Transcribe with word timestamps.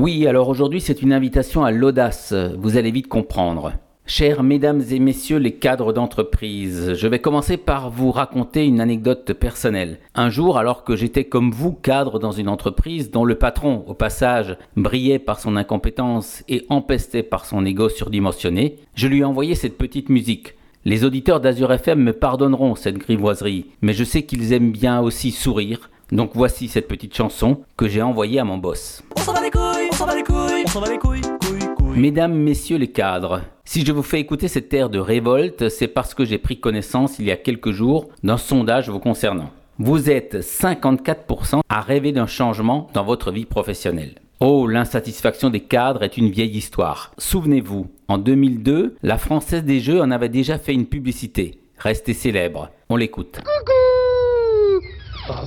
Oui, 0.00 0.26
alors 0.26 0.48
aujourd'hui 0.48 0.80
c'est 0.80 1.02
une 1.02 1.12
invitation 1.12 1.62
à 1.62 1.70
l'audace, 1.70 2.32
vous 2.56 2.78
allez 2.78 2.90
vite 2.90 3.06
comprendre. 3.06 3.74
Chers 4.06 4.42
mesdames 4.42 4.82
et 4.90 4.98
messieurs 4.98 5.36
les 5.36 5.52
cadres 5.52 5.92
d'entreprise, 5.92 6.94
je 6.94 7.06
vais 7.06 7.18
commencer 7.18 7.58
par 7.58 7.90
vous 7.90 8.10
raconter 8.10 8.64
une 8.64 8.80
anecdote 8.80 9.34
personnelle. 9.34 9.98
Un 10.14 10.30
jour, 10.30 10.56
alors 10.56 10.84
que 10.84 10.96
j'étais 10.96 11.24
comme 11.24 11.50
vous 11.50 11.74
cadre 11.74 12.18
dans 12.18 12.32
une 12.32 12.48
entreprise 12.48 13.10
dont 13.10 13.26
le 13.26 13.34
patron, 13.34 13.84
au 13.88 13.92
passage, 13.92 14.56
brillait 14.74 15.18
par 15.18 15.38
son 15.38 15.54
incompétence 15.54 16.44
et 16.48 16.64
empestait 16.70 17.22
par 17.22 17.44
son 17.44 17.66
ego 17.66 17.90
surdimensionné, 17.90 18.78
je 18.94 19.06
lui 19.06 19.18
ai 19.18 19.24
envoyé 19.24 19.54
cette 19.54 19.76
petite 19.76 20.08
musique. 20.08 20.54
Les 20.86 21.04
auditeurs 21.04 21.40
d'Azur 21.40 21.70
FM 21.74 22.02
me 22.02 22.14
pardonneront 22.14 22.74
cette 22.74 22.96
grivoiserie, 22.96 23.66
mais 23.82 23.92
je 23.92 24.04
sais 24.04 24.22
qu'ils 24.22 24.54
aiment 24.54 24.72
bien 24.72 25.00
aussi 25.00 25.30
sourire, 25.30 25.90
donc 26.12 26.32
voici 26.34 26.68
cette 26.68 26.88
petite 26.88 27.16
chanson 27.16 27.60
que 27.76 27.88
j'ai 27.88 28.02
envoyée 28.02 28.40
à 28.40 28.44
mon 28.44 28.58
boss. 28.58 29.02
On 29.16 29.20
s'en 29.20 29.32
va 29.32 29.40
les 29.40 29.50
couilles, 29.50 29.88
on 29.90 29.94
s'en 29.94 30.06
va 30.06 30.14
les 30.14 30.22
couilles, 30.22 30.64
on 30.64 30.68
s'en 30.68 30.80
va 30.80 30.90
les 30.90 30.98
couilles, 30.98 31.20
couilles, 31.20 31.74
couilles. 31.76 31.98
Mesdames, 31.98 32.34
messieurs 32.34 32.78
les 32.78 32.90
cadres, 32.90 33.42
si 33.64 33.84
je 33.84 33.92
vous 33.92 34.02
fais 34.02 34.20
écouter 34.20 34.48
cette 34.48 34.72
air 34.74 34.90
de 34.90 34.98
révolte, 34.98 35.68
c'est 35.68 35.88
parce 35.88 36.14
que 36.14 36.24
j'ai 36.24 36.38
pris 36.38 36.58
connaissance 36.58 37.18
il 37.18 37.26
y 37.26 37.30
a 37.30 37.36
quelques 37.36 37.70
jours 37.70 38.08
d'un 38.22 38.36
sondage 38.36 38.88
vous 38.88 38.98
concernant. 38.98 39.50
Vous 39.78 40.10
êtes 40.10 40.40
54% 40.40 41.60
à 41.68 41.80
rêver 41.80 42.12
d'un 42.12 42.26
changement 42.26 42.88
dans 42.92 43.04
votre 43.04 43.30
vie 43.30 43.46
professionnelle. 43.46 44.16
Oh, 44.40 44.66
l'insatisfaction 44.66 45.50
des 45.50 45.60
cadres 45.60 46.02
est 46.02 46.16
une 46.16 46.30
vieille 46.30 46.56
histoire. 46.56 47.12
Souvenez-vous, 47.18 47.86
en 48.08 48.18
2002, 48.18 48.96
la 49.02 49.18
Française 49.18 49.64
des 49.64 49.80
Jeux 49.80 50.00
en 50.00 50.10
avait 50.10 50.28
déjà 50.28 50.58
fait 50.58 50.74
une 50.74 50.86
publicité. 50.86 51.60
Restez 51.78 52.14
célèbre. 52.14 52.70
On 52.88 52.96
l'écoute. 52.96 53.40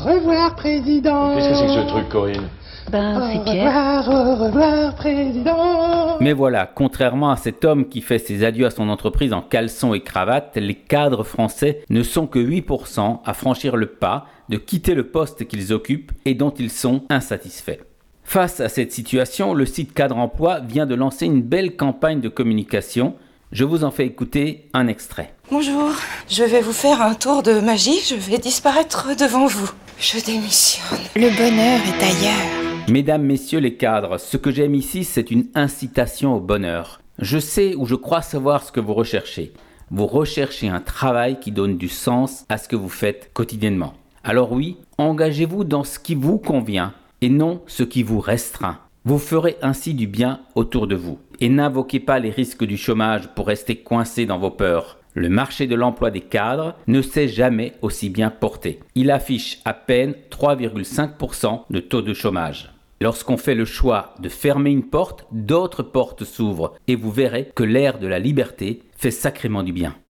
Revoir, 0.03 0.55
président. 0.55 1.35
Qu'est-ce 1.35 1.49
que 1.49 1.55
c'est 1.55 1.65
que 1.67 1.73
ce 1.73 1.87
truc, 1.87 2.09
Corinne 2.09 2.47
Ben, 2.91 3.21
Au 3.21 3.25
c'est 3.31 3.43
Pierre. 3.51 4.05
revoir, 4.05 4.09
au 4.09 4.43
revoir, 4.45 4.95
président. 4.95 6.17
Mais 6.19 6.33
voilà, 6.33 6.65
contrairement 6.73 7.31
à 7.31 7.37
cet 7.37 7.65
homme 7.65 7.87
qui 7.89 8.01
fait 8.01 8.19
ses 8.19 8.43
adieux 8.43 8.65
à 8.65 8.71
son 8.71 8.89
entreprise 8.89 9.33
en 9.33 9.41
caleçon 9.41 9.93
et 9.93 10.01
cravate, 10.01 10.51
les 10.55 10.75
cadres 10.75 11.23
français 11.23 11.83
ne 11.89 12.03
sont 12.03 12.27
que 12.27 12.39
8% 12.39 13.19
à 13.25 13.33
franchir 13.33 13.75
le 13.75 13.87
pas 13.87 14.27
de 14.49 14.57
quitter 14.57 14.93
le 14.93 15.07
poste 15.07 15.47
qu'ils 15.47 15.73
occupent 15.73 16.11
et 16.25 16.33
dont 16.33 16.51
ils 16.51 16.69
sont 16.69 17.03
insatisfaits. 17.09 17.79
Face 18.23 18.59
à 18.61 18.69
cette 18.69 18.91
situation, 18.93 19.53
le 19.53 19.65
site 19.65 19.93
Cadre 19.93 20.17
Emploi 20.17 20.59
vient 20.61 20.85
de 20.85 20.95
lancer 20.95 21.25
une 21.25 21.41
belle 21.41 21.75
campagne 21.75 22.21
de 22.21 22.29
communication. 22.29 23.15
Je 23.51 23.65
vous 23.65 23.83
en 23.83 23.91
fais 23.91 24.05
écouter 24.05 24.69
un 24.73 24.87
extrait. 24.87 25.33
Bonjour, 25.51 25.91
je 26.29 26.43
vais 26.43 26.61
vous 26.61 26.71
faire 26.73 27.01
un 27.01 27.13
tour 27.15 27.43
de 27.43 27.59
magie, 27.59 27.99
je 28.07 28.15
vais 28.15 28.37
disparaître 28.37 29.09
devant 29.17 29.45
vous. 29.45 29.69
Je 29.99 30.23
démissionne. 30.25 30.99
Le 31.15 31.29
bonheur 31.35 31.79
est 31.87 32.03
ailleurs. 32.03 32.87
Mesdames, 32.89 33.23
messieurs 33.23 33.59
les 33.59 33.75
cadres, 33.75 34.17
ce 34.17 34.37
que 34.37 34.51
j'aime 34.51 34.75
ici, 34.75 35.03
c'est 35.03 35.31
une 35.31 35.47
incitation 35.55 36.35
au 36.35 36.39
bonheur. 36.39 37.01
Je 37.19 37.39
sais 37.39 37.75
ou 37.75 37.85
je 37.85 37.95
crois 37.95 38.21
savoir 38.21 38.63
ce 38.63 38.71
que 38.71 38.79
vous 38.79 38.93
recherchez. 38.93 39.53
Vous 39.91 40.07
recherchez 40.07 40.67
un 40.67 40.81
travail 40.81 41.39
qui 41.39 41.51
donne 41.51 41.77
du 41.77 41.89
sens 41.89 42.45
à 42.49 42.57
ce 42.57 42.67
que 42.67 42.75
vous 42.75 42.89
faites 42.89 43.31
quotidiennement. 43.33 43.93
Alors 44.23 44.51
oui, 44.51 44.77
engagez-vous 44.97 45.63
dans 45.63 45.83
ce 45.83 45.99
qui 45.99 46.15
vous 46.15 46.37
convient 46.37 46.93
et 47.21 47.29
non 47.29 47.61
ce 47.67 47.83
qui 47.83 48.03
vous 48.03 48.19
restreint. 48.19 48.79
Vous 49.05 49.19
ferez 49.19 49.57
ainsi 49.61 49.93
du 49.93 50.07
bien 50.07 50.39
autour 50.55 50.87
de 50.87 50.95
vous. 50.95 51.19
Et 51.39 51.49
n'invoquez 51.49 51.99
pas 51.99 52.19
les 52.19 52.29
risques 52.29 52.63
du 52.63 52.77
chômage 52.77 53.27
pour 53.35 53.47
rester 53.47 53.75
coincé 53.75 54.25
dans 54.25 54.39
vos 54.39 54.51
peurs. 54.51 54.97
Le 55.15 55.29
marché 55.29 55.67
de 55.67 55.75
l'emploi 55.75 56.09
des 56.09 56.21
cadres 56.21 56.75
ne 56.87 57.01
s'est 57.01 57.27
jamais 57.27 57.73
aussi 57.81 58.09
bien 58.09 58.31
porté. 58.31 58.79
Il 58.95 59.11
affiche 59.11 59.59
à 59.63 59.73
peine 59.73 60.15
3,5% 60.31 61.65
de 61.69 61.79
taux 61.79 62.01
de 62.01 62.13
chômage. 62.13 62.73
Lorsqu'on 62.99 63.37
fait 63.37 63.53
le 63.53 63.65
choix 63.65 64.15
de 64.19 64.29
fermer 64.29 64.71
une 64.71 64.89
porte, 64.89 65.27
d'autres 65.31 65.83
portes 65.83 66.23
s'ouvrent 66.23 66.73
et 66.87 66.95
vous 66.95 67.11
verrez 67.11 67.51
que 67.53 67.63
l'air 67.63 67.99
de 67.99 68.07
la 68.07 68.17
liberté 68.17 68.81
fait 68.95 69.11
sacrément 69.11 69.61
du 69.61 69.73
bien. 69.73 69.93